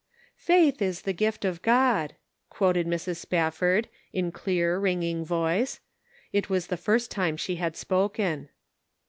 "Faith 0.39 0.81
is 0.81 1.03
the 1.03 1.13
gift 1.13 1.45
of 1.45 1.61
God," 1.61 2.15
quoted 2.49 2.87
Mrs. 2.87 3.17
Spafford, 3.17 3.87
in 4.11 4.31
clear, 4.31 4.79
ringing 4.79 5.23
voice; 5.23 5.79
it 6.33 6.49
was 6.49 6.65
the 6.65 6.75
first 6.75 7.11
time 7.11 7.37
she 7.37 7.57
had 7.57 7.77
spoken. 7.77 8.49